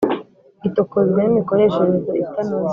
[0.61, 2.67] gitokozwa n’imikoreshereze itanoze,